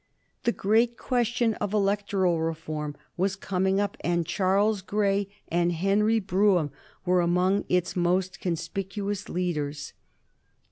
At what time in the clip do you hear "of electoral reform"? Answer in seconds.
1.61-2.95